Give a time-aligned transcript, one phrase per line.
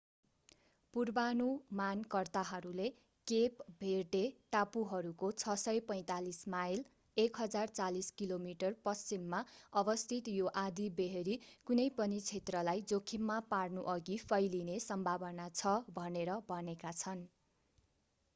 [0.93, 2.85] पूर्वानुमानकर्ताहरूले
[3.27, 4.21] Cape Verde
[4.55, 6.81] टापुहरूको 645 mile
[7.17, 9.41] 1040 kilometre पश्चिममा
[9.83, 11.35] अवस्थित यो आँधीबेहरी
[11.67, 17.23] कुनै पनि क्षेत्रलाई जोखिममा पार्नुअघि फैलिने सम्भावना छ भनेर भनेका छन्‌।